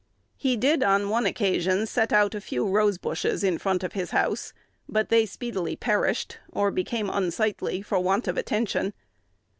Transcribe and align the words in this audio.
He 0.35 0.57
did 0.57 0.81
on 0.81 1.09
one 1.09 1.27
occasion 1.27 1.85
set 1.85 2.11
out 2.11 2.33
a 2.33 2.41
few 2.41 2.67
rose 2.67 2.97
bushes 2.97 3.43
in 3.43 3.59
front 3.59 3.83
of 3.83 3.93
his 3.93 4.09
house; 4.09 4.51
but 4.89 5.09
they 5.09 5.27
speedily 5.27 5.75
perished, 5.75 6.39
or 6.51 6.71
became 6.71 7.07
unsightly 7.07 7.83
for 7.83 7.99
want 7.99 8.27
of 8.27 8.35
attention. 8.35 8.95